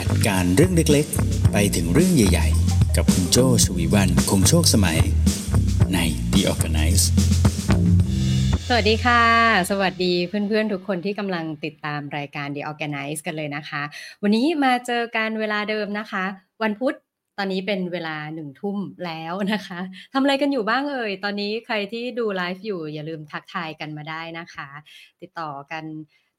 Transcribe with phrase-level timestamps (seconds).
[0.00, 4.98] จัดการเรื่องเล็กๆ ไปถึงเรื่องใหญ่ๆ กับคุณโจชวีวันคงโชคสมัย
[5.94, 5.98] ใน
[6.32, 7.04] The Organize
[8.68, 9.24] สวัสดีค่ะ
[9.70, 13.82] สวัสดีเพื่อนๆ ทุกคนที่กำลังติดตามรายการ The Organize กันเลยนะคะ
[14.22, 16.24] วันนี้มาเจอกันเวลาเดิมนะคะ
[16.62, 16.94] วันพุธ
[17.38, 19.80] ตอนนี้เป็นเวลาหนึ่งทุ่มแล้วนะคะ
[20.12, 24.68] ทำอะไรกันอยู่บ้างเอ่ย ตอนนี้ใครที่ดูไลฟ์อยู่อย่าลืมทักทายกันมาได้นะคะ
[25.20, 25.84] ติดต่อกัน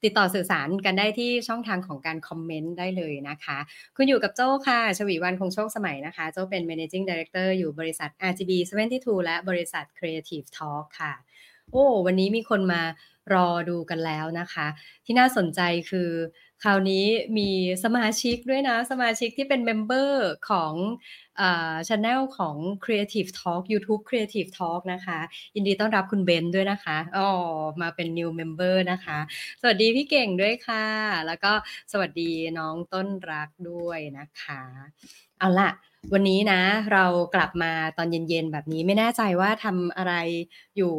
[0.04, 3.58] ติดต่อสื่อสารกันได้ที่ช่องทางของการ comment ได้เลยนะคะ
[3.96, 8.52] คุณอยู่กับโจ้ค่ะ ชวีวันคงโชคสมัยนะคะ โจ้เป็น managing director อยู่บริษัท RGB
[8.90, 11.14] 72และบริษัท Creative Talk ค่ะ
[11.70, 12.82] โอ้ วันนี้มีคนมา
[13.32, 14.66] รอดูกันแล้วนะคะ
[15.04, 15.60] ที่น่าสนใจ
[15.90, 16.10] คือ
[16.62, 17.06] คราวนี้
[17.38, 17.50] มี
[17.84, 20.72] สมาชิกด้วยนะ สมาชิกที่เป็น member ของ
[21.88, 25.18] ช anel ของ Creative Talk YouTube Creative Talk นะคะ
[25.54, 27.28] ยินดีต้อนรับคุณเบนด้วยนะคะอ๋อ
[27.80, 29.18] มาเป็น new member นะคะ
[29.60, 30.86] สวัสดีพี่เก่งด้วยค่ะ
[31.26, 31.52] แล้วก็
[31.92, 34.62] สวัสดีน้องต้นรักด้วยนะคะ
[35.38, 35.70] เอาล่ะ
[36.12, 36.60] วันนี้นะ
[36.92, 37.04] เรา
[37.34, 40.14] กลับมาตอนเย็นๆ แบบนี้ไม่แน่ใจว่าทำอะไร
[40.76, 40.94] อยู่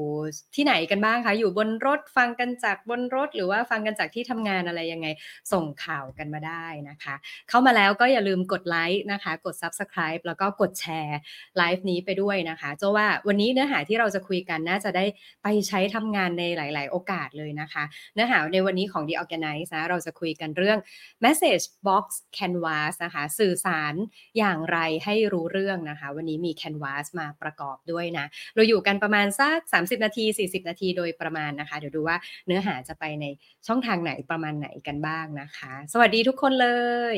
[0.56, 5.08] ที่ไหนกันบ้างคะ อยู่บนรถฟังกันจากบนรถ หรือว่าฟังกันจากที่ทำงานอะไรยังไง
[5.54, 7.16] ส่งข่าวกันมาได้นะคะ
[7.50, 11.18] เข้ามาแล้วก็อย่าลืมกดไลค์นะคะ กด Subscribe แล้วก็กดแชร์
[11.58, 15.06] ไลฟ์นี้ไปด้วยนะคะเจ้าว่าวันนี้เนื้อหาที่เราจะคุยกันน่าจะได้
[15.44, 20.78] ไปใช้ทำงานในหลาย ๆ โอกาสเลยนะคะ เนื้อหาในวันนี้ของ The Organize นะเราจะคุยกันเรื่อง
[21.24, 22.06] Message Box
[22.38, 23.94] Canvas นะคะ สื่อสาร
[24.38, 33.26] อย่างไรให้รู้เรื่องนะคะ วันนี้มี Canvas มาประกอบด้วยนะ เราอยู่กันประมาณสัก30 นาที 40 นาทีโดยประมาณนะคะ เดี๋ยวดูว่าเนื้อหาจะไปใน
[33.68, 36.70] ช่องทางไหนประมาณไหนกันบ้างนะคะ สวัสดีทุกคนเล
[37.16, 37.18] ย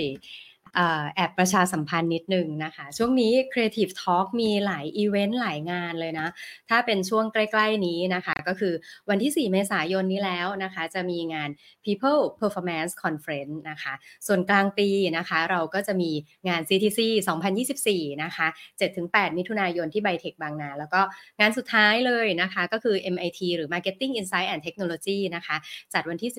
[1.15, 6.27] แอบประชาสัมพันธ์นิดนึงนะคะ ช่วงนี้ Creative Talk มีหลายอีเวนต์หลายงานเลยนะ
[6.69, 8.73] ถ้าเป็นช่วงใกล้ ๆ นี้นะคะ ก็คือ
[9.09, 11.49] วันที่ 4 เมษายนนี้แล้วนะคะ จะมีงาน
[11.85, 13.93] People Performance Conference นะคะ
[14.27, 16.11] ส่วนกลางปีนะคะ เราก็จะมี
[16.47, 16.99] งาน CTC
[17.61, 18.47] 2024 นะคะ
[18.93, 21.01] 7-8 มิถุนายนที่ไบเทคบางนา แล้วก็
[21.39, 25.55] งานสุดท้ายเลยนะคะ ก็คือ MIT หรือ Marketing Insight and Technology นะคะ
[25.93, 26.31] จัดวันที่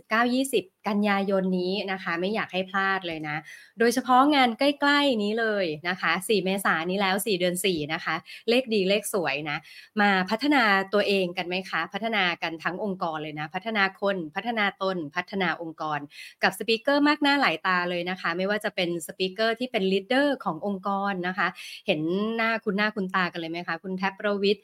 [0.54, 3.36] 19-20 กันยายนนี้นะคะ ไม่อยากให้พลาดเลยนะ
[3.78, 8.14] โดยเฉพาะงานใกล้ๆนี้เลยนะคะ 4 เมษายนนี้แล้ว 4 เดือน 4 นะคะ
[8.48, 9.58] เลขดีเลขสวยนะ
[10.00, 10.62] มาพัฒนา
[10.94, 16.00] ตัวเองกันไหมคะ พัฒนากันทั้งองค์กรเลยนะ พัฒนาคน พัฒนาตน พัฒนาองค์กร
[16.42, 21.48] กับ speaker มากหน้าหลายตาเลยนะคะ ไม่ว่าจะเป็น speaker ที่เป็น leader ขององค์กรนะคะ
[21.86, 22.00] เห็น
[22.36, 24.62] หน้าคุณหน้าคุณตากันเลยไหมคะ คุณแท็บประวิทย์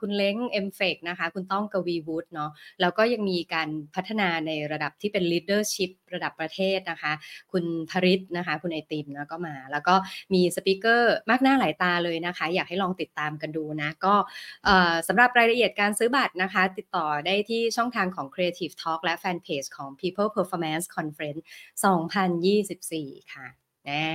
[0.00, 7.12] คุณเล้ง MFEC นะคะ คุณต้องกวีวุฒิเนาะ แล้วก็ยังมีการพัฒนาในระดับที่เป็น leadership ระดับประเทศนะคะ
[7.52, 9.94] คุณพริษฐ์นะคะ คุณไอติมนะก็มา แล้วก็
[10.34, 14.14] มี speaker มากหน้าหลายตาเลยนะคะ อยากให้ลองติดตามกันดูนะ ก็
[15.08, 21.40] สำหรับรายละเอียดการซื้อบัตรนะคะ ติดต่อได้ที่ช่องทางของ Creative Talk และแฟนเพจของ People Performance Conference
[22.56, 23.46] 2024 ค่ะ
[23.86, 24.06] แน่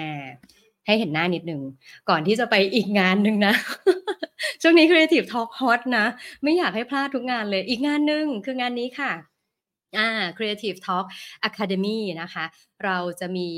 [0.85, 1.62] ให้เห็นหน้านิดหนึ่ง
[2.09, 3.53] ก่อนที่จะไปอีกงานหนึ่งนะ
[4.62, 6.06] ช่วงนี้ Creative Talk Hot นะ
[6.44, 9.12] ไม่อยากให้พลาดทุกงานเลยอีกงานหนึ่งคืองานนี้ค่ะ
[9.97, 11.06] อ่า Creative Talk
[11.50, 12.46] Academy นะคะ
[12.84, 13.50] เราจะมี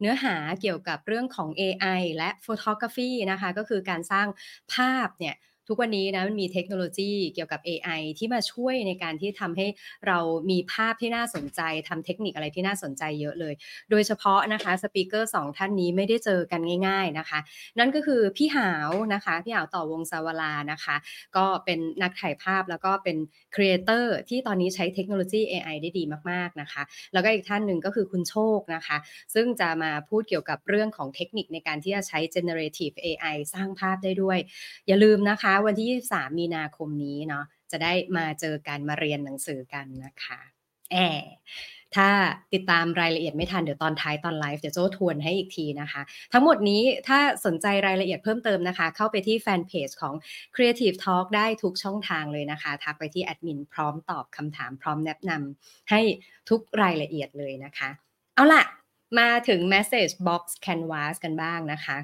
[0.00, 1.86] เนื้อหาเกี่ยวกับเรื่องของ AI
[2.16, 4.26] และ Photography นะคะ ก็คือการสร้าง
[4.74, 5.34] ภาพเนี่ย
[5.68, 9.66] ทุกวันนี้นะมันมีเทคโนโลยีเกี่ยวกับ AI ที่มาช่วยในการที่ทำให้
[10.06, 10.18] เรา
[10.50, 13.54] มีภาพที่น่าสนใจทำเทคนิคอะไรที่น่าสนใจเยอะเลย
[13.90, 17.38] โดยเฉพาะนะคะ speaker สองท่านนี้ไม่ได้เจอกันง่าย ๆนะคะ
[17.78, 20.96] นั่นก็คือพี่หาวนะคะพี่หาวต่อวงศ์ ซาลวาลานะคะ
[21.36, 23.16] ก็เป็นนักถ่ายภาพแล้วก็เป็น
[23.54, 26.82] creator ที่ตอนนี้ใช้เทคโนโลยี AI ได้ดีมากๆนะคะ
[27.12, 28.96] แล้วก็อีกท่านหนึ่งก็คือคุณโชคนะคะ
[29.34, 34.38] ซึ่งจะมาพูดเกี่ยวกับเรื่องของเทคนิคในการที่จะใช้ generative AI สร้างภาพได้ด้วย
[34.88, 40.38] อย่าลืมนะคะวันที่ 23 มีนาคมนี้เนาะจะได้มาเจอกันมาเรียนหนังสือกันนะคะ
[40.92, 40.96] อะ
[41.96, 42.08] ถ้า
[42.52, 46.02] ติดตามรายละเอียดไม่ทันเดี๋ยวตอนท้ายตอนไลฟ์เดี๋ยวโจทวนให้อีกทีนะคะ
[46.32, 50.14] ทั้งหมดนี้ถ้าสนใจรายละเอียดเพิ่มเติมนะคะ เข้าไปที่แฟนเพจของ
[50.54, 56.00] Creative Talk ได้ทุกช่องทางเลยนะคะ ทักไปที่แอดมินพร้อมตอบคำถามพร้อมแนะนำให้
[56.50, 57.88] ทุกรายละเอียดเลยนะคะ
[58.34, 58.64] เอาล่ะ
[59.18, 61.96] มาถึง Message Box Canvas กันบ้างนะคะ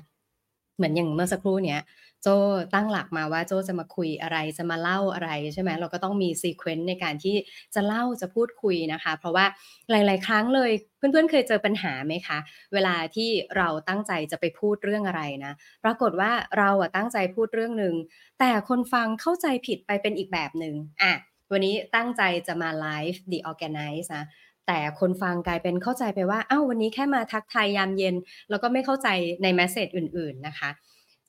[0.77, 1.81] เหมือนอย่างเมื่อสักครู่เนี้ย
[2.23, 2.29] โจ
[2.75, 7.37] ตั้งหลักมาว่าโจจะมาคุยอะไรจะมาเล่าอะไรใช่ไหมเราก็ต้องมี sequence ในการที่
[7.75, 9.47] จะเล่าจะพูดคุยนะคะ เพราะว่า
[9.91, 12.39] หลาย ๆ ครั้งเลยเพื่อน ๆ เคยเจอปัญหาไหมคะ
[12.73, 15.53] เวลาที่เราตั้งใจจะไปพูดเรื่องอะไรนะ
[15.85, 17.95] ปรากฏว่าเราอะตั้งใจพูดเรื่องหนึ่ง
[18.41, 21.13] แต่คนฟังเข้าใจผิดไปเป็นอีกแบบหนึ่งอะ
[21.53, 24.25] วันนี้ตั้งใจจะมาไลฟ์ The Organize นะ
[24.67, 28.15] แต่คนฟังกลายเป็นเข้าใจไปว่าอ้าววันนี้แค่มาทักทายยามเย็น
[28.51, 29.09] แล้วก็ไม่เข้าใจ
[29.43, 30.71] ในแมสเซจอื่น ๆ นะคะ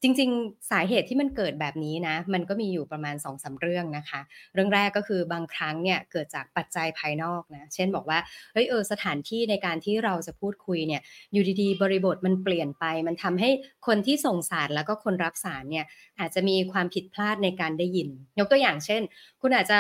[0.04, 4.22] จริงๆ สาเหตุที่มันเกิดแบบนี้นะ มันก็มีอยู่ประมาณ2-3เรื่องนะคะ
[4.54, 8.20] เรื่องแรกก็คือบางครั้งเนี่ยเกิดจากปัจจัยภายนอกนะ เช่นบอกว่า
[8.54, 11.02] เฮ้ยเออสถานที่ในการที่เราจะพูดคุยเนี่ย
[11.34, 13.50] อยู่ดีๆ บริบทมันเปลี่ยนไป มันทำให้
[13.88, 15.86] คนที่ส่งสารแล้วก็คนรับสารเนี่ย
[16.20, 18.10] อาจจะมีความผิดพลาดในการได้ยิน
[18.40, 19.02] ยกตัวอย่างเช่น
[19.42, 19.80] คุณอาจจะ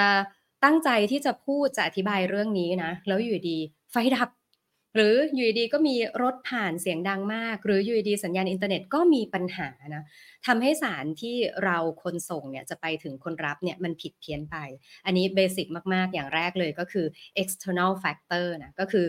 [0.63, 3.57] ตั้งใจที่จะพูดจะอธิบายเรื่องนี้นะ แล้วอยู่ดี
[3.91, 4.29] ไฟดับ
[4.95, 10.03] หรืออยู่ดีก็มีรถผ่านเสียงดังมาก หรืออยู่ดีสัญญาณอินเทอร์เน็ตก็มีปัญหานะ
[10.47, 14.55] ทำให้สารที่เราคนส่งเนี่ยจะไปถึงคนรับเนี่ยมันผิดเพี้ยนไป
[15.05, 17.05] อันนี้เบสิกมาก ๆ อย่างแรกเลยก็คือ
[17.41, 19.07] external factor นะก็คือ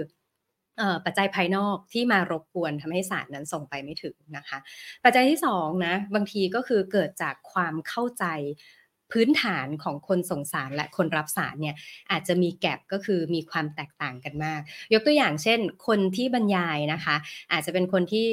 [1.05, 4.59] ปัจจัยภายนอกที่มารบกวนทำให้สารนั้นส่งไปไม่ถึงนะคะ
[5.05, 8.25] ปัจจัยที่2นะบางทีก็คือเกิดจากความเข้าใจ
[9.15, 11.77] พื้นฐานของคนส่งสารและคนรับสารเนี่ย
[12.11, 14.61] อาจจะมีแก p ก็คือมีความแตกต่างกันมาก
[14.93, 17.17] ยกตัวอย่างเช่น คนที่บรรยายนะคะ
[17.53, 18.27] อาจจะเป็นคนที่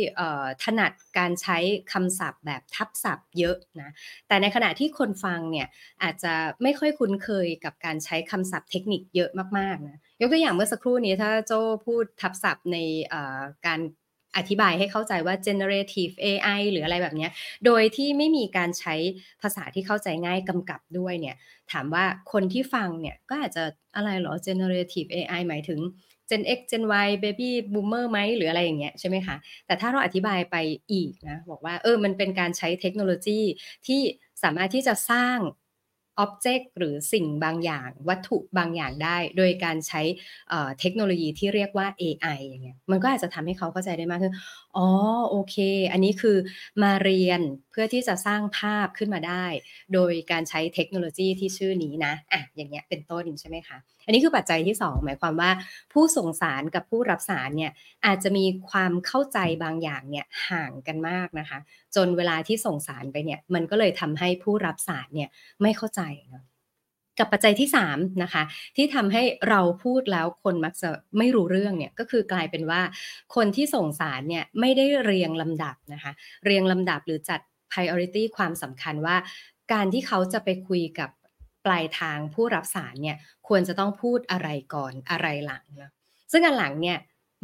[0.63, 1.57] ถนัดการใช้
[1.94, 3.92] คำศัพท์แบบทับศัพท์เยอะนะ
[4.28, 5.68] แต่ในขณะที่คนฟังเนี่ย
[6.04, 6.33] อาจจะ
[6.63, 12.77] ไม่ค่อยคุ้นเคยกับการใช้คำศัพท์เทคนิคเยอะมากๆนะยกตัวอย่างเมื่อสักครู่นี้ถ้าโจ้พูดทับศัพท์ใน
[13.68, 13.80] การ
[14.38, 17.28] อธิบายให้เข้าใจว่า generative AI หรืออะไรแบบนี้
[17.66, 18.95] โดยที่ไม่มีการใช้
[19.42, 21.36] ภาษาที่เข้าใจง่ายกำกับด้วยเนี่ย
[21.72, 23.63] ถามว่าคนที่ฟังเนี่ยก็อาจจะ
[23.95, 25.80] อะไรหรอ generative AI หมายถึง
[26.30, 29.36] Gen X Gen Y Baby Boomer ไหมหรืออะไรอย่างเงี้ยใช่ไหมคะ
[29.66, 30.56] แต่ถ้าเราอธิบายไป
[30.92, 33.39] อีกนะ บอกว่าเออมันเป็นการใช้เทคโนโลยี
[33.88, 34.01] ที่
[34.44, 35.38] สามารถที่จะสร้าง
[36.21, 40.01] อ็อบเจกต์หรือสิ่งบางอย่างวัตถุบางอย่างได้ โดยการใช้
[40.79, 44.33] เทคโนโลยีที่เรียกว่า AI อย่างเงี้ยมันก็อาจจะทำให้เขาเข้าใจได้มากขึ้น
[44.77, 44.88] อ๋อ
[45.29, 45.56] โอเค
[45.91, 46.38] อันนี้คือ
[46.83, 47.41] มาเรียน
[47.71, 49.45] เพื่อที่จะสร้างภาพขึ้นมาได้
[49.94, 53.77] โดยการใช้เทคโนโลยีที่ชื่อนี้นะอะอย่างเงี้ยเป็นต้นใช่ไหมคะ
[54.12, 55.52] นนี้คือปัจจัยที่ 2 หมายความว่า
[55.94, 57.72] ผู้ส่งสารกับผู้รับสารเนี่ย
[58.06, 61.60] อาจจะมีความเข้าใจบางอย่างเนี่ยห่างกันมากนะคะ
[61.96, 65.30] จนเวลาที่ส่งสารไปเนี่ยมันก็เลยทำให้ผู้รับสารเนี่ย
[65.62, 66.44] ไม่เข้าใจเนาะ
[67.19, 68.44] กับปัจจัยที่3นะคะ
[68.75, 72.81] ที่ทำให้เราพูดแล้วคนมักจะไม่รู้เรื่องเนี่ยก็คือกลายเป็นว่า
[73.36, 76.12] คนที่ส่งสารเนี่ยไม่ได้เรียงลำดับนะคะ
[76.46, 77.40] เรียงลำดับหรือจัด
[77.72, 79.16] priority ความสำคัญว่า
[79.74, 81.10] การที่เขาจะไปคุยกับ
[81.66, 83.18] ปลายทางผู้รับสารเนี่ย
[83.48, 85.90] ควรจะต้องพูดอะไรก่อนอะไรหลังนะ
[86.31, 86.98] ซึ่งอันหลังเนี่ย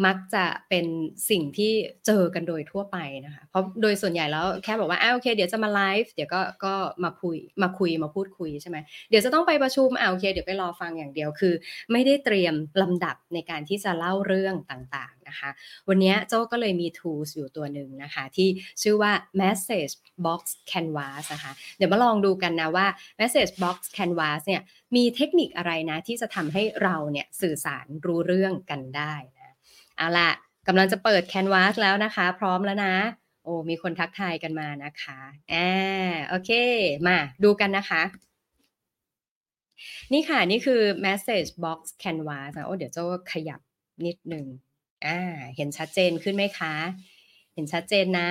[0.05, 0.85] มักจะเป็น
[1.29, 1.73] สิ่งที่
[2.05, 6.73] เจอกันโดยทั่วไปนะคะ เพราะโดยส่วนใหญ่แล้วแค่บอกว่าอาโอเค เดี๋ยวจะมาไลฟ์เดี๋ยวก็ก็
[7.03, 8.77] มาคุยมาคุยมาพูดคุยใช่ไหม
[9.09, 11.53] เดี๋ยวจะต้องไปประชุมอาโอเค เดี๋ยวไปรอฟังอย่างเดียวคือ
[11.91, 15.49] ไม่ได้เตรียมลำดับในการที่จะเล่าเรื่องต่างๆนะคะ
[15.89, 18.49] วันนี้โจ้ก็เลยมี tools อยู่ตัวหนึ่งนะคะ ที่
[18.81, 19.11] ชื่อว่า
[19.41, 19.94] Message
[20.25, 20.41] Box
[20.71, 22.88] Canvas นะคะเดี๋ยวมาลองดูกันนะว่า
[23.19, 24.61] Message Box Canvas เนี่ย
[24.95, 29.15] มีเทคนิคอะไรนะที่จะทำให้เราเนี่ยสื่อสารรู้เรื่องกันได้
[29.97, 30.29] เอาล่ะ
[30.67, 32.95] กำลังจะเปิด Canvas แล้วนะคะ พร้อมแล้วนะ
[33.44, 35.67] โอ้มีคนทักทายกันมานะคะแอา
[36.27, 36.51] โอเค
[37.07, 38.01] มาดูกันนะคะ
[40.13, 43.59] นี่ค่ะ นี่คือ Message Box Canvas นะโอ้เดี๋ยวจ้ขยับ
[44.05, 44.45] นิดหนึ่ง
[45.05, 45.19] อ่า
[45.55, 46.73] เห็นชัดเจนขึ้นไหมคะ
[47.53, 48.29] เห็นชัดเจนนะ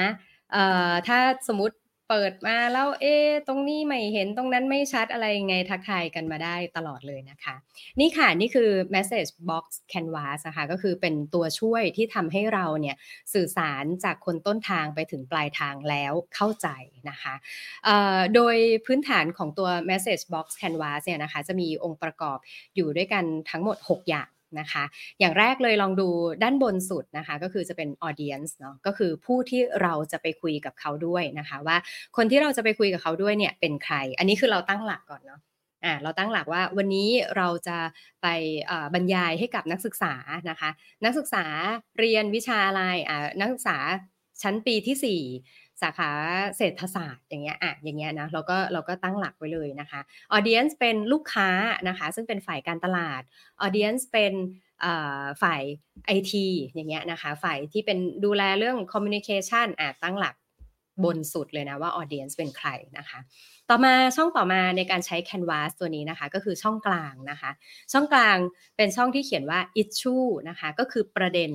[0.52, 1.18] เอ่อถ้า
[1.48, 1.76] สมมติ
[2.10, 3.14] เปิดมาแล้วเอ๊
[3.48, 7.54] ตรงนี้ไม่เห็นตรงนั้นไม่ชัดอะไรยังไงทักทายกันมาได้ตลอดเลยนะคะ
[8.00, 12.96] นี่ค่ะ นี่คือ Message Box Canvas นะคะก็คือเป็นตัวช่วยที่ทำให้เราเนี่ย
[13.34, 16.68] สื่อสารจากคนต้นทางไปถึงปลายทางแล้วเข้าใจ
[17.10, 17.34] นะคะ
[18.34, 18.56] โดย
[18.86, 22.38] พื้นฐานของตัว Message Box Canvas เนี่ยนะคะ จะมีองค์ประกอบ
[22.76, 24.28] อยู่ด้วยกันทั้งหมด 6 อย่าง
[24.60, 24.84] นะคะ
[25.20, 26.08] อย่างแรกเลยลองดู
[26.42, 31.76] ด้านบนสุดนะคะ ก็คือจะเป็น Audience เนาะก็คือผู้ที่เราจะไปคุยกับเขาด้วยนะคะ ว่า
[32.16, 35.40] คนที่เราจะไปคุยกับเขาด้วยเนี่ยเป็นใคร อันนี้คือเราตั้งหลักก่อนเนาะ
[35.84, 37.78] อ่าเราตั้งหลักว่าวันนี้เราจะ
[38.22, 38.26] ไป
[38.94, 40.14] บรรยายให้กับนักศึกษา
[40.50, 40.70] นะคะ
[41.04, 41.44] นักศึกษา
[41.98, 43.76] เรียนวิชาอะไรอ่านักศึกษา
[44.42, 45.22] ชั้นปีที่4
[45.82, 46.10] สาขา
[46.56, 50.00] เศรษฐศาสตร์อย่างเงี้ยอะอย่างเงี้ยนะเราก็เราก็ตั้งหลักไว้เลยนะคะ
[50.36, 51.48] Audience เป็นลูกค้า
[51.88, 53.22] นะคะซึ่งเป็นฝ่ายการตลาด
[53.66, 54.34] Audience เป็น
[55.42, 55.62] ฝ่าย
[56.06, 60.34] ไอทีอย่างเงี้ยนะคะฝ่ายที่เป็นดูแลเรื่อง Communication อาตั้งหลัก
[61.04, 62.68] บนสุดเลยนะว่า Audience เป็นใคร
[62.98, 63.18] นะคะ
[63.70, 67.50] ต่อมาช่องต่อมาในการใช้ Canvas ตัวนี้นะคะ ก็คือช่องกลางนะคะ
[67.92, 68.36] ช่องกลาง
[68.76, 71.50] เป็นช่องที่เขียนว่า Issue นะคะ ก็คือประเด็น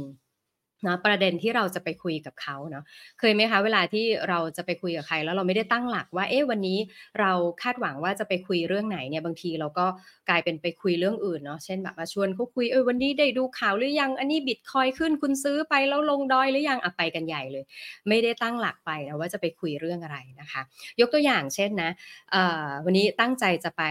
[0.88, 2.84] นะประเด็นที่เราจะไปคุยกับเขาเนาะ
[3.20, 6.78] เคยไหมคะ เวลาที่เราจะไปคุยกับใคร แล้วเราไม่ได้ตั้งหลักว่าเอ๊ะวันนี้
[7.20, 9.86] เราคาดหวังว่าจะไปคุยเรื่องไหนเนี่ยบางทีเราก็
[10.30, 17.64] กลายเป็นไปคุยเรื่องอื่นเนาะเช่นแบบว่าชวนเขาคุยเออวันนี้ได้ดูข่าวหรือยังอันนี้บิตคอยขึ้นคุณซื้อไปแล้วลงดอยหรือยังอะไปกันใหญ่เลย
[18.10, 20.62] ไม่ได้ตั้งหลักไปนะว่าจะไปคุยเรื่องอะไรนะคะ
[21.00, 21.92] ยกตัวอย่างเช่นนะ
[22.32, 23.84] เอ่อวันนี้ตั้งใจจะไป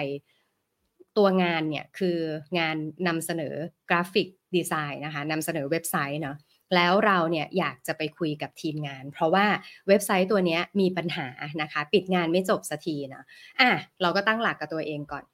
[1.17, 2.19] ตัวงานเนี่ยคือ
[2.59, 3.55] งานนำเสนอ
[3.91, 6.37] graphic design นะคะนำเสนอเว็บไซต์เนาะ
[6.75, 9.47] แล้วเราเนี่ยอยากจะไปคุยกับทีมงาน เพราะว่า
[9.89, 11.29] เว็บไซต์ตัวนี้มีปัญหา
[11.63, 13.25] นะคะ ปิดงานไม่จบสักทีนะ
[13.61, 13.71] อะ
[14.03, 15.25] เราก็ตั้งหลักกับตัวเองก่อน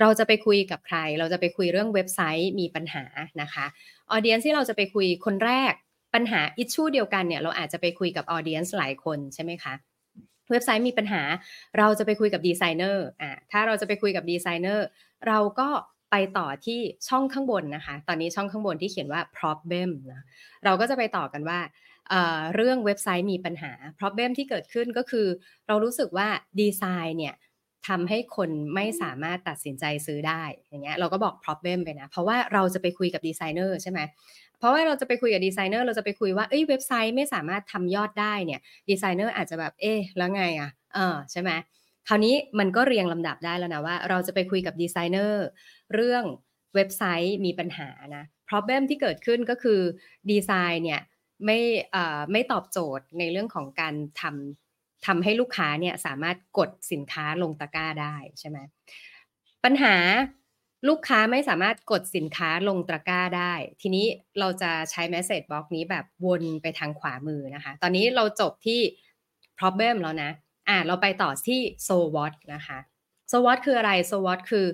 [0.00, 3.04] เราจะไปคุยกับใคร เราจะไปคุยเรื่องเว็บไซต์มีปัญหา
[3.42, 3.66] นะคะ
[4.10, 5.72] audience ที่เราจะไปคุยคนแรก
[6.14, 9.74] ปัญหา issue เดียวกันเนี่ยเราอาจจะไปคุยกับ audience หลายคนใช่ไหมคะ
[10.50, 11.22] เว็บไซต์มีปัญหา
[11.78, 14.86] เราจะไปคุยกับดีไซเนอร์อ่าถ้าเราจะไปคุยกับดีไซเนอร์
[15.26, 15.68] เราก็
[16.10, 20.24] ไปต่อที่ช่องข้างบนนะคะ ตอนนี้ช่องข้างบนที่เขียนว่า problem นะ
[20.64, 21.60] เราก็จะไปต่อกันว่า
[22.54, 25.26] เรื่องเว็บไซต์มีปัญหา problem ที่เกิดขึ้นก็คือ
[25.66, 26.28] เรารู้สึกว่า
[26.60, 27.34] ดีไซน์เนี่ย
[27.88, 34.00] ทำให้คนไม่สามารถตัดสินใจซื้อได้ อย่างเงี้ยเราก็บอก problem ไปนะ เพราะว่าเราจะไปคุยกับดีไซเนอร์ใช่ไหม
[34.58, 38.60] เพราะว่าเราจะไปคุยกับดีไซเนอร์เราจะไปคุยว่าเอ้ยเว็บไซต์ไม่สามารถทำยอดได้เนี่ย
[38.90, 41.50] ดีไซเนอร์อาจจะแบบเอ๊ะแล้วไงอะ่ะเออใช่ไหม
[42.08, 45.46] คราวนี้มันก็เรียงลำดับได้แล้วนะว่า เราจะไปคุยกับดีไซเนอร์
[45.94, 46.24] เรื่อง
[46.74, 49.80] เว็บไซต์มีปัญหานะ problem ที่เกิดขึ้นก็คือ
[50.30, 51.00] ดีไซน์เนี่ย
[51.44, 51.58] ไม่
[52.32, 58.58] ไม่ตอบโจทย์ในเรื่องของการทำทำให้ลูกค้าเนี่ยสามารถกดสินค้าลงตะกร้าได้ใช่ไหม
[59.64, 59.96] ปัญหา
[60.88, 64.06] ลูกค้าไม่สามารถกดสินค้าลงตะกร้าได้ ทีนี้
[64.38, 68.80] เราจะใช้ message box นี้แบบวนไปทางขวามือนะคะ ตอนนี้เราจบที่
[69.58, 70.30] problem แล้วนะ
[70.68, 72.78] อ่าเราไปต่อที่ so what นะคะ
[73.30, 74.66] so what คืออะไร so what คือ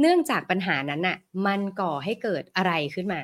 [0.00, 3.22] เนื่องจากปัญหานั้นน่ะมันก่อให้เกิดอะไรขึ้นมา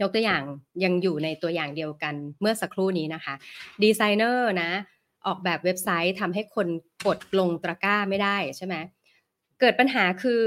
[0.00, 0.42] ยกตัวอย่าง
[0.84, 3.34] ยังอยู่ในตัวอย่างเดียวกันเมื่อสักครู่นี้นะคะ
[3.82, 4.70] ดีไซเนอร์นะ
[5.26, 6.68] ออกแบบเว็บไซต์ทำให้คน
[7.06, 8.74] กดลงตะกร้าไม่ได้ใช่ไหม
[9.60, 10.42] เกิดปัญหาคือ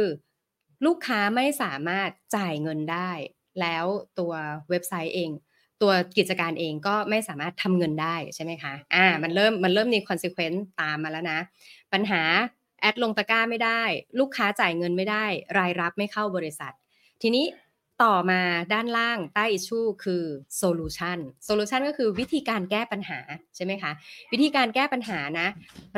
[0.86, 3.12] ลูกค้าไม่สามารถจ่ายเงินได้
[3.62, 3.86] แล้ว
[4.20, 4.34] ตัว
[4.70, 5.32] เว็บไซต์เอง
[5.82, 11.40] ตัวกิจการเองก็ไม่สามารถทำเงินได้ใช่ไหมคะอ่ามันเริ่มมันเริ่มมีคอนซ e เควนต์ตามมาแล้วนะ
[11.94, 12.22] ปัญหา
[12.82, 13.82] add ลงตะกร้าไม่ได้
[14.20, 15.26] ลูกค้าจ่ายเงินไม่ได้
[15.58, 16.74] รายรับไม่เข้าบริษัท
[17.22, 17.46] ทีนี้
[18.04, 18.42] ต่อมา
[18.74, 20.24] ด้านล่างใต้ issue คือ
[20.58, 23.20] solution solution ก็คือวิธีการแก้ปัญหา
[23.56, 23.92] ใช่ไหมคะ
[24.32, 25.48] วิธีการแก้ปัญหานะ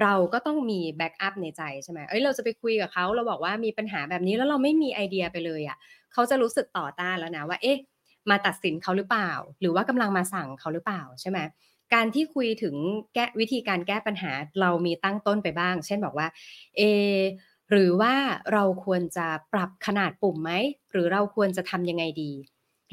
[0.01, 5.77] เราก็ต้องมี backup ในใจใช่ไหมเอ้ยเราจะไปคุยกับเขาเราบอกว่ามีปัญหาแบบนี้แล้วเราไม่มีไอเดียไปเลยอะ่ะ
[6.13, 7.77] เขาจะรู้สึกต่อต้านแล้วนะว่าเอ๊ะ
[8.29, 11.39] มาตัดสินเขาหรือเปล่า หรือว่ากำลังมาสั่งเขาหรือเปล่าใช่ไหม
[11.93, 12.75] การที่คุยถึง
[13.15, 16.27] แก้วิธีการแก้ปัญหาเรามีตั้งต้นไปบ้าง เช่นบอกว่า
[16.77, 16.81] เอ
[17.69, 18.13] หรือว่า
[18.53, 20.51] เราควรจะปรับขนาดปุ่มไหม
[20.91, 22.31] หรือเราควรจะทำยังไงดี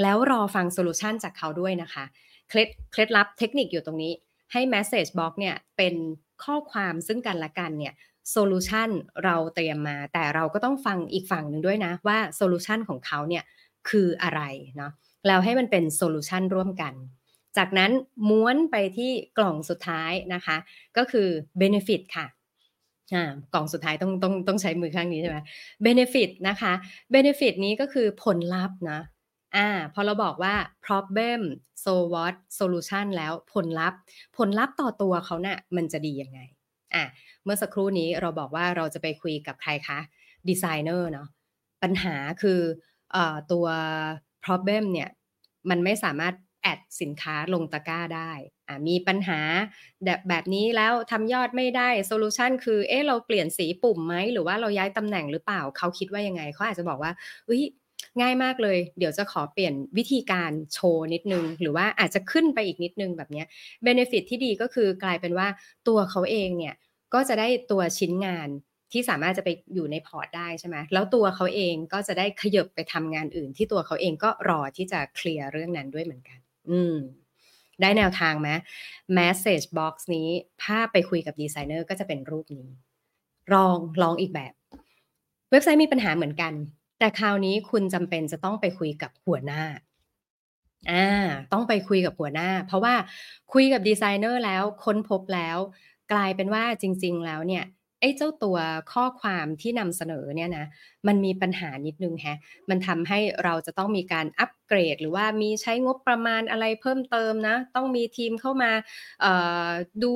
[0.02, 2.04] แล้วรอฟัง solution จากเขาด้วยนะคะ
[2.48, 4.12] เคล็ดเคล็ดลับเทคนิคอยู่ตรงนี้
[4.52, 5.94] ให้ Message Box เนี่ยเป็น
[6.44, 7.94] ข้อความซึ่งกันและกันเนี่ย
[8.30, 8.88] solution
[9.24, 13.42] เราเตรียมมา แต่เราก็ต้องฟังอีกฝั่งหนึ่งด้วยนะ ว่า solution ของเขาเนี่ย
[13.90, 14.42] คืออะไร
[14.76, 14.92] เนาะ
[15.26, 16.94] แล้วให้มันเป็น solution ร่วมกัน
[17.56, 17.90] จากนั้น
[18.28, 20.56] ม้วนไปที่กล่องสุดท้ายนะคะ
[20.96, 21.28] ก็คือ
[21.60, 22.26] Benefit ค่ะ
[23.54, 25.38] กล่องสุดท้ายต้องต้องต้องใช้มือข้างนี้ใช่ไหม
[25.86, 26.72] benefit นะคะ
[27.14, 29.00] benefit นี้ก็คือผลลัพธ์นะ
[29.56, 30.54] อ่าพอเราบอกว่า
[30.86, 31.40] problem
[31.84, 34.00] so what solution แล้วผลลัพธ์
[34.36, 36.40] ผลลัพธ์ต่อตัวเขาเนะ่ยมันจะดียังไง
[36.94, 37.04] อะ
[37.44, 39.98] เมื่อสักครู่นี้เราบอกว่าเราจะไปคุยกับใครคะ
[40.48, 41.28] ดีไซเนอร์เนาะ
[41.82, 42.60] ปัญหาคือ
[43.52, 43.66] ตัว
[44.44, 45.10] problem เนี่ย
[45.70, 48.32] มันไม่สามารถ add สินค้าลงตะกร้าได้
[48.88, 49.40] มีปัญหา
[50.04, 57.12] แบบแบบนี้แล้วทำยอดไม่ได้ solution คือเอ๊ะเราเปลี่ยนสีปุ่มไหมหรือว่าเราย้ายตำแหน่งหรือเปล่าเขาคิดว่ายังไงเขาอาจจะบอกว่า
[57.46, 57.62] เฮ้ย
[58.20, 63.44] ง่ายมากเลย เดี๋ยวจะขอเปลี่ยนวิธีการโชว์นิดนึง หรือว่าอาจจะขึ้นไปอีกนิดนึงแบบนี้
[63.82, 65.48] เบนฟิตที่ดีก็คือกลายเป็นว่า
[65.88, 66.74] ตัวเขาเองเนี่ย
[67.14, 68.48] ก็จะได้ตัวชิ้นงาน
[68.92, 76.38] ที่สามารถจะไปอยู่ในพอร์ตได้ใช่ไหมแล้วตัวเขาเองก็จะได้ขยบไปทำงานอื่น ที่ตัวเขาเองก็รอที่จะเคลียร์เรื่องนั้นด้วยเหมือนกัน
[76.70, 76.96] อืม
[77.80, 78.48] ได้แนวทางไหม
[79.18, 80.28] message box นี้
[80.64, 82.68] ถ้าไปคุยกับดีไซเนอร์ก็จะเป็นรูปนี้
[83.52, 84.52] ลองลองอีกแบบ
[85.50, 86.52] เว็บไซต์มีปัญหาเหมือนกัน
[86.98, 89.62] แต่คราวนี้คุณจำเป็นจะต้องไปคุยกับหัวหน้า
[90.90, 91.08] อ่า
[91.52, 92.94] ต้องไปคุยกับหัวหน้า เพราะว่า
[93.52, 95.58] คุยกับดีไซเนอร์แล้วค้นพบแล้ว
[96.12, 97.64] กลายเป็นว่าจริง ๆ แล้วเนี่ย
[98.00, 98.58] ไอ้เจ้าตัว
[98.92, 100.66] ข้อความที่นำเสนอเนี่ยนะ
[101.06, 102.38] มันมีปัญหานิดนึงแฮะ
[102.70, 108.70] มันทำให้เราจะต้องมีการอัปเกรด หรือว่ามีใช้งบประมาณอะไรเพิ่มเติมนะ ต้องมีทีมเข้ามา
[110.04, 110.14] ดู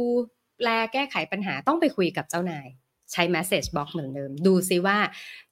[0.63, 2.67] แลแก้ไขปัญหาต้องไปคุยกับเจ้านาย
[3.13, 4.99] ใช้ message box เหมือนเดิม ดูซิว่า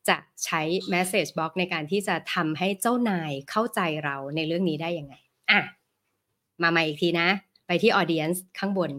[0.09, 0.61] จะใช้
[0.95, 5.15] message box ในการที่จะทำให้เจ้านายเข้าใจเราในเรื่องนี้ได้ยังไง
[5.51, 5.61] อะ
[6.63, 7.29] มาใหม่อีกทีนะ
[7.67, 8.91] ไปที่ audience ข้างบน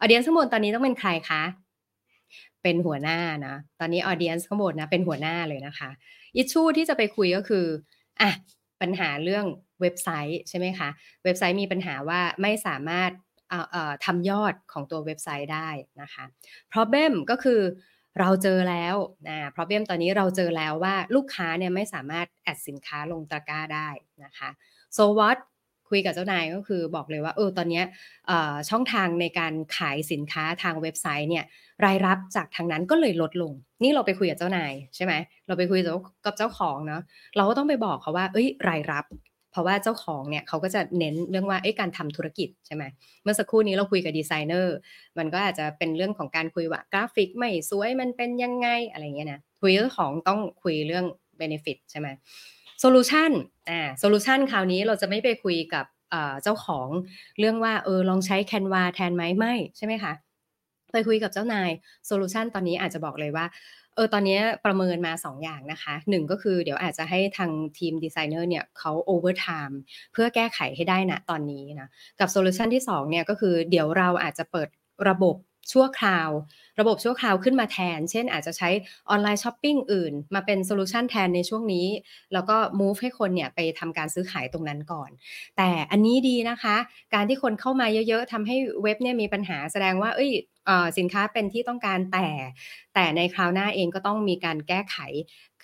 [0.00, 1.42] audience ข้างบนตอนนี้ต้องเป็นใครคะ
[2.62, 5.90] เป็นหัวหน้านะ ตอนนี้ออเดียนส์ข้างบนนะเป็นหัวหน้าเลยนะคะ
[6.36, 7.66] อิชชูที่จะไปคุยก็คือ
[8.20, 8.30] อะ
[8.80, 9.44] ปัญหาเรื่อง
[9.80, 10.88] เว็บไซต์ใช่ไหมคะ
[11.24, 13.10] เว็บไซต์มีปัญหาว่าไม่สามารถ
[14.04, 15.68] ทำยอดของตัวเว็บไซต์ได้
[16.02, 16.24] นะคะ
[16.72, 17.60] problem ก็คือ
[18.18, 18.94] เราเจอแล้ว
[19.28, 23.88] นะ problem ตอนนี้เราเจอแล้วว่าลูกค้าเนี่ยไม่สามารถแอดสินค้าลงตะกร้าได้
[24.24, 24.50] นะคะ
[24.96, 25.38] so what
[25.90, 27.82] คุยกับเจ้านายก็คือบอกเลยว่าเออตอนนี้
[28.70, 31.44] ช่องทางในการขายสินค้าทางเว็บไซต์เนี่ย
[31.84, 33.52] รายรับจากทางนั้นก็เลยลดลง
[33.82, 35.12] นี่เราไปคุยกับเจ้านายใช่ไหม
[35.46, 35.80] เราไปคุย
[36.26, 37.02] กับเจ้าของเนาะ
[37.36, 39.06] เราก็ต้องไปบอกเขาว่า เอ้ย รายรับ
[39.52, 42.84] เพราะว่าเจ้าของเนี่ยเขาก็จะเน้นเรื่องว่าการทำธุรกิจใช่ไหม
[43.22, 44.76] เมื่อสักครู่นี้เราคุยกับดีไซเนอร์
[45.18, 51.04] มันก็อาจจะเป็นเรื่องของการคุยว่ากราฟิกไม่สวยมันเป็นยังไงอะไรเงี้ยนะคุยเจ้าของต้องคุยเรื่อง
[51.40, 52.08] benefit ใช่ไหม
[52.80, 53.30] solution
[53.68, 55.86] อ่า solution คราวนี้เราจะไม่ไปคุยกับ
[56.42, 56.88] เจ้าของ
[57.38, 60.12] เรื่องว่าเออลองใช้ Canva แทนไหมไม่ใช่ไหมคะ
[60.92, 61.70] ไปคุยกับเจ้านาย
[62.06, 63.46] solution ตอนนี้อาจจะบอกเลยว่า
[63.94, 69.78] เออตอนนี้ประเมินมา2 อย่างนะคะหนึ่งก็คือเดี๋ยวอาจจะให้ทางทีมดีไซเนอร์เนี่ยเขา overtime
[70.12, 71.88] เพื่อแก้ไขให้ได้นะตอนนี้นะ
[72.20, 74.68] กับ solution ที่2เนี่ยก็คือเดี๋ยวเราอาจจะเปิด
[75.08, 75.36] ระบบ
[75.72, 76.30] ชั่วคราว
[76.80, 78.68] ระบบชั่วคราวขึ้นมาแทน เช่นอาจจะใช้
[79.10, 81.86] online shopping อื่น มาเป็น solution แทนในช่วงนี้
[82.32, 85.10] แล้วก็ move ให้คนเนี่ยไปทำการซื้อขายตรงนั้นก่อน
[85.56, 86.76] แต่อันนี้ดีนะคะ
[87.14, 90.30] การที่คนเข้ามาเยอะๆทำให้เว็บเนี่ยมีปัญหาแสดงว่า เอ้ย
[90.98, 92.28] สินค้าเป็นที่ต้องการแต่
[92.94, 94.96] แต่ในคราวหน้าเองก็ต้องมีการแก้ไข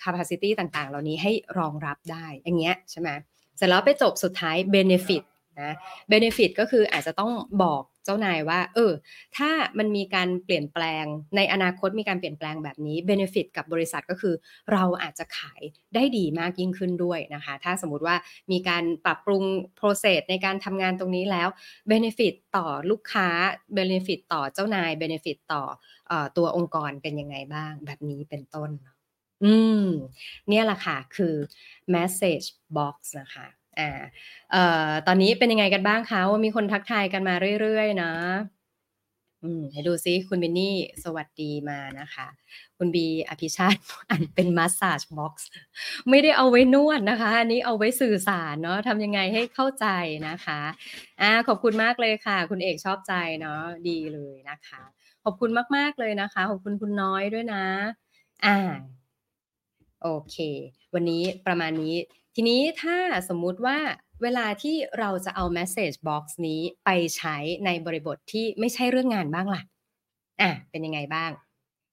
[0.01, 3.09] capacity ต่างๆ เหล่านี้ให้รองรับได้อย่างเงี้ยใช่ไหม
[3.57, 5.23] เสร็จแล้วไปจบสุดท้าย benefit
[5.61, 5.71] นะ
[6.09, 7.31] เบนฟิตก็คืออาจจะต้อง
[7.63, 8.91] บอก เจ้านายว่า เออ
[9.37, 14.35] ถ้ามันมีการเปลี่ยนแปลงในอนาคตมีการเปลี่ยนแปลงแบบนี้เบนฟิตกับบริษัทก็คือ
[14.71, 15.61] เราอาจจะขาย
[15.95, 18.15] ได้ดีมากยิ่งขึ้นด้วยนะคะ ถ้าสมมติว่า
[18.51, 19.43] มีการปรับปรุง
[19.79, 21.47] process ในการทำงานตรงนี้แล้ว
[21.87, 23.27] benefit ต่อลูกค้า
[23.73, 25.63] benefit ต่อเจ้านาย benefit ต่
[26.11, 28.69] อตัวองค์กรเป็นยังไงบ้าง แบบนี้เป็นต้น
[29.43, 29.85] อืม
[30.49, 31.35] เนี่ยแหละค่ะ คือ
[31.95, 32.47] message
[32.77, 33.47] box นะคะ
[33.79, 34.01] อ่า
[34.51, 38.11] เอ่อตอนนี้เป็นยังไงกันบ้างคะว่ามีคนทักทายกันมาเรื่อยๆนะ
[39.43, 42.27] อืมให้ดูซิคุณบินนี่สวัสดีมานะคะ
[42.77, 45.47] คุณบีอภิชาติอันเป็นมัสซาจบ็อกซ์
[46.09, 49.87] ไม่ได้เอาไว้นวดนะคะ อันนี้เอาไว้สื่อสารเนาะทำยังไงให้เข้าใจ
[50.27, 50.61] นะคะ
[51.21, 54.81] อ่าขอบคุณมากเลยค่ะ คุณเอกชอบใจเนาะดีเลยนะคะ
[55.23, 57.65] ขอบคุณมากๆเลยนะคะ ขอบคุณคุณน้อยด้วยนะ
[58.45, 58.57] อ่า
[60.01, 60.37] โอเค
[60.93, 61.95] วันนี้ประมาณนี้
[62.35, 62.97] ทีนี้ถ้า
[63.29, 63.77] สมมุติว่า
[64.23, 69.61] เวลาที่เราจะเอา message box นี้ไปใช้ในบริบทที่ไม่ใช่เรื่องงานบ้างล่ะ
[70.41, 71.31] อะ เป็นยังไงบ้าง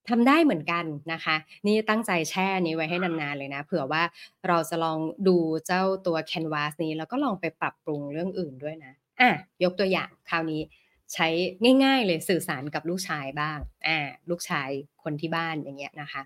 [0.09, 4.03] ทำได้เหมือนกันนะคะ นี่ตั้งใจแช่นี้ไว้ให้นานๆเลยนะ เผื่อว่า
[4.49, 9.31] เราจะลองดูเจ้าตัว canvas นี้ แล้วก็ลองไปปรับปรุงเรื่องอื่นด้วยนะ อะ
[9.65, 10.63] ยกตัวอย่างคราวนี้
[11.15, 11.29] ใช้
[11.85, 13.99] ง่าย ๆ เลยสื่อสารกับลูกชายบ้าง อ่า
[14.31, 14.71] ลูกชาย
[15.03, 16.23] คนที่บ้านอย่างเงี้ยนะคะ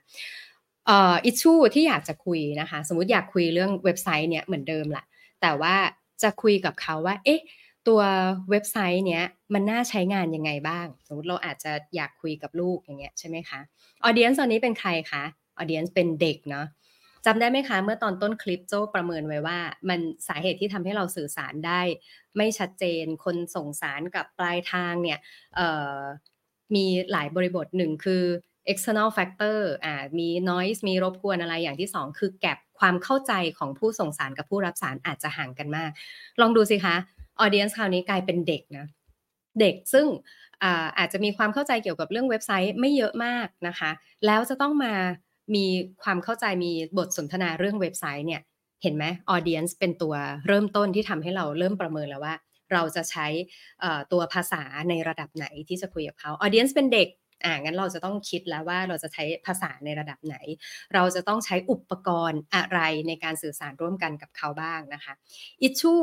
[0.90, 5.04] อิชชูที่อยากจะคุยนะคะ สมมติอยากคุยเรื่องเว็บไซต์เนี่ยเหมือนเดิมแหละ
[5.42, 5.74] แต่ว่า
[6.22, 7.40] จะคุยกับเขาว่า เอ๊ะ
[7.88, 8.00] ตัว
[8.50, 13.60] เว็บไซต์เนี้ยมันน่าใช้งานยังไงบ้าง สมมติเราอาจจะอยากคุยกับลูกอย่างเงี้ยใช่ไหมคะ
[14.04, 15.24] ออเดียนตอนนี้เป็นใครคะ
[15.58, 16.66] ออเดียนเป็นเด็กเนาะ
[17.26, 21.80] จำได้ไหมคะ เมื่อตอนต้นคลิปโจ้ประเมินไว้ว่า มันสาเหตุที่ทำให้เราสื่อสารได้
[22.36, 25.18] ไม่ชัดเจนคนส่งสารกับปลายทางเนี่ย
[26.74, 28.24] มีหลายบริบทหนึ่งคือ
[28.72, 35.90] external factor อ่ามี noise มีรบกวนอะไรอย่างที่ 2 คือแกลบความเข้าใจของผู้ส่งสารกับผู้รับสารอาจจะห่างกันมาก
[36.40, 36.96] ลองดูสิคะ
[37.44, 38.86] audience คราวนี้กลายเป็นเด็กนะ
[39.60, 40.06] เด็กซึ่ง
[40.62, 43.90] อาอาจจะมีความเข้าใจเกี่ยวกับเรื่องเว็บไซต์ไม่เยอะมากนะคะ
[44.26, 44.94] แล้วจะต้องมา
[45.54, 45.66] มี
[46.02, 48.42] ความเข้าใจมีบทสนทนาเรื่องเว็บไซต์เนี่ย
[48.82, 50.14] เห็นไหม audience เป็นตัว
[50.48, 52.34] เริ่มต้นที่ทำให้เราเริ่มประเมินแล้วว่า
[52.72, 53.26] เราจะใช้
[54.12, 57.08] ตัวภาษาในระดับไหนที่จะคุยกับเขา audience เป็นเด็ก
[57.44, 60.36] อ่างั้นเราจะต้องคิดแล้วว่าเราจะใช้ภาษาในระดับไหน
[60.94, 65.12] เราจะต้องใช้อุปกรณ์อะไรในการสื่อสารร่วมกันกับเขาบ้างนะคะ
[65.62, 65.94] อิชชู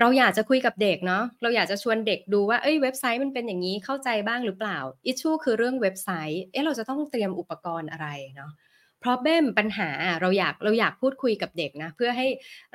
[0.00, 8.52] เราอยากจะคุยกับเด็กเนาะเราอยากจะชวนเด็กดูว่าเอ้ยเว็บไซต์มันเป็นอย่างนี้เข้าใจบ้างหรือเปล่าอิชชูคือเรื่องเว็บไซต์เอ๊ะเราจะต้องเตรียมอุปกรณ์อะไรเนาะ
[9.04, 12.26] problem ปัญหาเราอยากเราอยากพูดคุยกับเด็กนะ เพื่อให้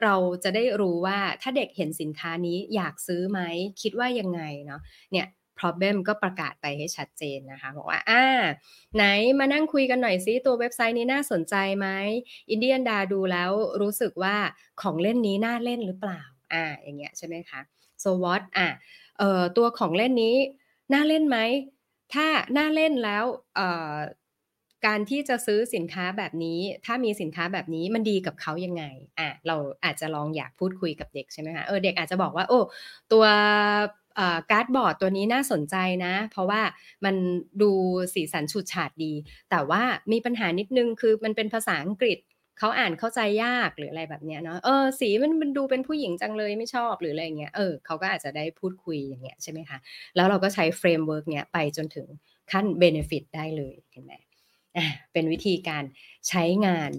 [0.03, 3.39] เราจะได้รู้ว่าถ้าเด็กเห็นสินค้านี้อยากซื้อไหม
[3.81, 5.27] คิดว่ายังไงเนาะเนี่ย
[5.59, 8.23] problem ก็ประกาศไปให้ชัดเจนนะคะบอกว่าอ่า
[8.95, 9.03] ไหน
[9.39, 11.87] มานั่งคุยกันหน่อยซิตัวเว็บไซต์นี้น่าสนใจไหม
[12.49, 14.35] อินเดียนดาดูแล้วรู้สึกว่า
[14.81, 16.21] ของเล่นนี้น่าเล่นหรือเปล่า
[16.53, 17.61] อ่าอย่างเงี้ยใช่ไหมคะ
[18.03, 18.67] so what อะ
[19.17, 20.35] เอ่อตัวของเล่นนี้
[20.93, 21.37] น่าเล่นไหม
[22.13, 23.95] ถ้าน่าเล่นแล้วเอ่อ
[24.85, 28.83] การที่จะซื้อสินค้าแบบนี้ ถ้ามีสินค้าแบบนี้มันดีกับเขายังไง
[29.19, 32.59] อะเราอาจจะลองอยากพูดคุยกับเด็กใช่ไหมคะเออเด็กอาจจะบอกว่า โอ้
[33.11, 33.25] ตัว
[34.51, 35.75] cardboard ตัวนี้น่าสนใจ
[36.05, 36.61] นะ เพราะว่า
[37.05, 37.15] มัน
[37.61, 37.71] ดู
[38.13, 39.13] สีสันฉูดฉาดดี
[39.49, 42.19] แต่ว่ามีปัญหานิดนึงคือมันเป็นภาษาอังกฤษ
[42.59, 49.77] เขาอ่านเข้าใจยากหรืออะไรแบบเนี้ยเนาะเออสีมันมันดูเป็นผู้หญิงจังเลยไม่ชอบหรืออะไรเงี้ยเออเขาก็อาจจะได้พูดคุยอย่างเงี้ยใช่ไหมคะ
[50.15, 52.07] แล้วเราก็ใช้ framework เนี้ยไปจนถึง
[52.51, 54.13] ขั้น benefit ได้เลยเห็นไหม
[54.77, 55.83] อ่าเป็นวิธีการ
[56.29, 56.91] ใช้งาน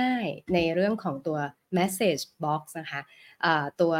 [0.00, 1.38] ง่ายๆ ในเรื่องของตัว
[1.78, 3.00] message box นะคะ
[3.80, 3.94] ตัว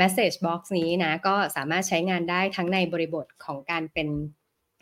[0.00, 4.08] message box นี้นะก็สามารถใช้งานได้ทั้งในบริบทของการเป็น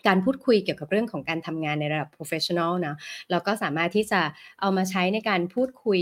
[0.06, 2.94] การพูดคุยเกี่ยวกับเรื่องของการทำงานในระดับ professional นะ
[3.30, 4.20] แล้วก็สามารถที่จะ
[4.60, 6.00] เอามาใช้ในการพูดคุย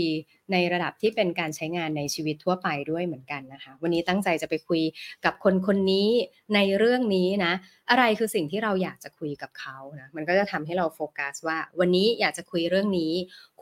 [0.51, 4.81] ในระดับที่เป็นการใช้งานในชีวิตทั่วไปด้วยเหมือนกันนะคะ วันนี้ตั้งใจจะไปคุย
[5.25, 6.09] กับคนคนนี้
[6.55, 7.53] ในเรื่องนี้นะ
[7.89, 13.13] อะไรคือสิ่งที่เราอยากจะคุยกับเขานะมันก็จะทำให้เราโฟกัสว่า วันนี้อยากจะคุยเรื่องนี้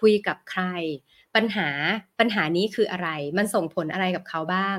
[0.02, 0.63] คุยกับใคร
[1.38, 1.69] ปัญหา
[2.19, 4.78] ปัญหานี้คืออะไร มันส่งผลอะไรกับเขาบ้าง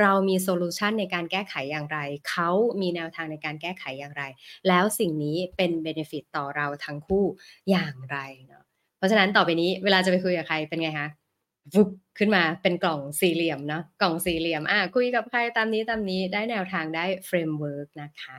[0.00, 4.22] เรามี solution ในการแก้ไขอย่างไร เขามีแนวทางในการแก้ไขอย่างไร
[4.68, 7.24] แล้วสิ่งนี้เป็น benefit ต่อเราทั้งคู่
[7.70, 8.62] อย่างไรเนาะ
[8.98, 11.08] เพราะฉะนั้นต่อไปนี้เวลาจะไปคุยกับใครเป็นไงคะ
[11.74, 11.88] วุบ
[12.18, 18.36] ขึ้นมาเป็นกล่องสี่เหลี่ยมเนาะกล่องสี่เหลี่ยมอะคุยกับใครตามนี้ตามนี้ได้แนวทางได้ framework นะคะ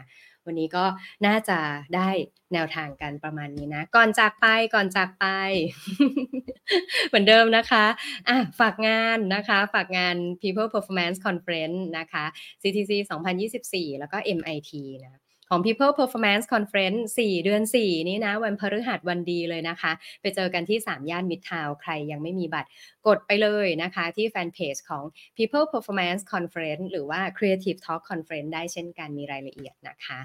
[0.47, 0.85] วันนี้ก็
[1.25, 1.59] น่าจะ
[1.95, 2.09] ได้
[2.53, 5.25] แนวทางกันประมาณนี้นะ ก่อนจากไปก่อนจากไป
[7.07, 7.85] เหมือนเดิมนะคะ
[8.27, 12.25] อะฝากงานนะคะ ฝากงาน People Performance Conference นะคะ
[12.61, 12.91] CTC
[13.45, 14.71] 2024 แล้วก็ MIT
[15.05, 22.69] นะ ของ People Performance Conference 4 เดือน 4 นี้นะ วันพฤหัสวันดีเลยนะคะ ไปเจอกันที่ 3 ย่านมิตรทาวใครยังไม่มีบัตร
[23.07, 25.03] กดไปเลยนะคะ ที่แฟนเพจของ
[25.37, 30.19] People Performance Conference หรือว่า Creative Talk Conference ได้เช่นกันมีรายละเอียดนะคะ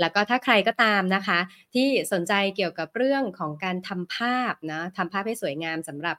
[0.00, 1.38] แล้วก็ถ้าใครก็ตามนะคะ
[1.74, 6.16] ที่สนใจเกี่ยวกับเรื่องของการทำภาพนะทำภาพให้สวยงามสำหรับ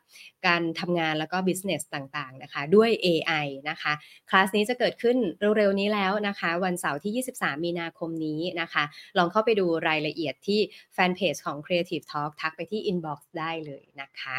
[0.48, 3.94] การทำงานแล้วก็ business ต่างๆนะคะ ด้วย AI นะคะ
[4.30, 5.18] คลาสนี้จะเกิดขึ้น
[5.58, 8.84] เร็วๆนี้แล้วนะคะ วันเสาร์ที่ 23 มีนาคมนี้นะคะ
[9.18, 10.60] ลองเข้าไปดูรายละเอียดที่
[10.94, 14.38] แฟนเพจของ Creative Talk ทักไปที่ inbox ได้เลยนะคะ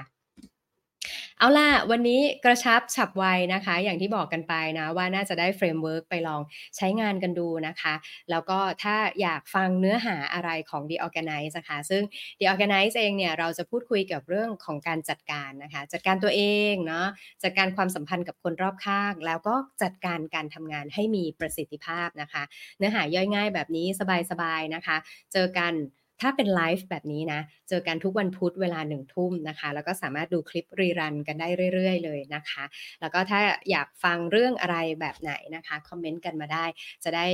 [1.43, 3.25] เอาล่ะ วันนี้กระชับฉับไว
[3.55, 6.41] นะคะ อย่างที่บอกกันไปนะ ว่าน่าจะได้ framework ไปลอง
[6.77, 7.95] ใช้งานกันดูนะคะ
[8.31, 12.03] แล้วก็ถ้าอยากฟังเนื้อหาอะไรของ The Organize นะคะ ซึ่ง
[12.39, 17.07] The Organize เองเนี่ย เราจะพูดคุยกับเรื่องของการจัดการนะคะ จัดการตัวเองเนาะ
[17.43, 22.43] จัดการความสัมพันธ์กับคนรอบข้าง แล้วก็จัดการการทำงานให้มีประสิทธิภาพนะคะ
[22.79, 23.87] เนื้อหาย่อยง่ายแบบนี้
[24.31, 24.97] สบายๆนะคะ
[25.33, 25.75] เจอกัน
[26.23, 32.65] ถ้าเป็นไลฟ์แบบนี้นะ เจอกันทุกวันพุธเวลาหนึ่งทุ่มนะคะ แล้วก็สามารถดูคลิปรีรันกันได้เรื่อยๆ เลยนะคะ
[33.01, 36.65] แล้วก็ถ้าอยากฟังเรื่องอะไรแบบไหนนะคะ คอมเมนต์กันมาได้
[37.05, 37.27] จะได้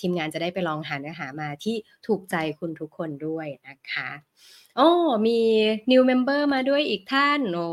[0.00, 4.08] ทีมงานจะได้ไปลองหาเนื้อหามาที่ถูกใจคุณทุกคนด้วยนะคะ
[4.78, 4.90] โอ้
[5.26, 5.40] มี
[5.90, 7.66] new member มาด้วยอีกท่านโอ้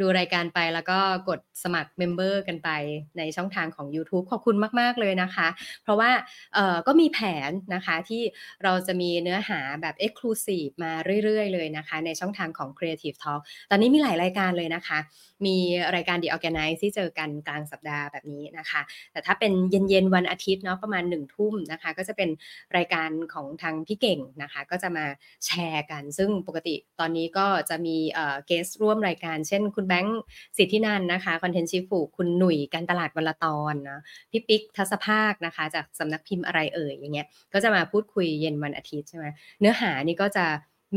[0.00, 2.70] ดูรายการไปแล้วก็กดสมัคร member กันไป
[3.18, 5.48] ในช่องทางของ YouTube ขอบคุณมาก ๆ เลยนะคะ
[5.82, 6.10] เพราะว่า
[6.54, 8.22] เอ่อก็มีแผนนะคะที่
[8.64, 10.92] เราจะมีเนื้อหาแบบ exclusive มา
[11.24, 14.98] เรื่อย ๆ เลยนะคะ ในช่องทางของ Creative Talk ตอนนี้มีหลายรายการเลยนะคะ
[15.46, 15.56] มี
[15.94, 18.80] รายการ The Organize ที่เจอกันกลางสัปดาห์แบบนี้นะคะ
[19.12, 22.28] แต่ถ้าเป็นเย็น ๆ วันอาทิตย์เนาะประมาณ1ทุ่มนะคะ ก็จะเป็น
[22.76, 25.04] รายการของทางพี่เก่งนะคะ ก็จะมา
[25.46, 30.20] แชร์กัน ซึ่งปกติตอนนี้ก็จะมีเอ่อเกสร่วมรายการ เช่น คุณแบงค์
[30.58, 33.98] สิทธินันนะคะคอนเทนต์ชีฟูคุณหนุ่ยการตลาดวันละตอนนะ
[34.30, 39.26] พี่ปิ๊กทัศภาคนะคะ จากสำนักพิมพ์อะไรเอ่ยอย่างเงี้ยก็จะมาพูดคุยเย็นวันอาทิตย์ใช่ไหม
[39.60, 40.46] เนื้อหานี่ก็จะ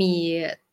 [0.02, 0.14] มี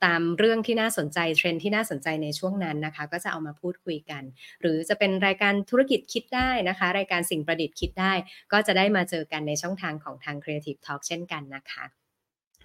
[0.04, 4.22] ตามเรื่องที่น่าสนใจเทรนที่น่าสนใจในช่วงนั้นนะคะ ก็จะเอามาพูดคุยกัน
[4.60, 8.12] หรือจะเป็นรายการธุรกิจคิดได้นะคะ รายการสิ่งประดิษฐ์คิดได้
[8.52, 12.03] ก็จะได้มาเจอกันในช่องทางของทาง Creative Talk เช่นกันนะคะ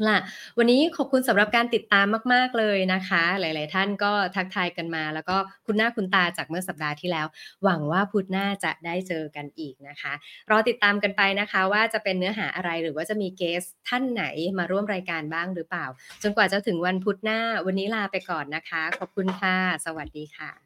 [0.08, 0.18] ล่ะ
[0.58, 7.28] วันนี้ขอบคุณสำหรับการติดตามมาก ๆ เลยนะคะ หลาย ๆ ท่านก็ทักทายกันมา แล้วก็คุณหน้าคุณตาจากเมื่อสัปดาห์ที่แล้ว
[7.64, 10.14] หวังว่าพุธหน้าจะได้เจอกันอีกนะคะ
[10.50, 14.24] รอติดตามกันไปนะคะว่าจะเป็นเนื้อหาอะไรหรือว่าจะมีเกสท่านไหน
[14.58, 15.86] มาร่วมรายการบ้างหรือเปล่า
[16.24, 20.62] จนกว่าจะถึงวันพุธหน้า วันนี้ลาไปก่อนนะคะ ขอบคุณค่ะ สวัสดีค่ะ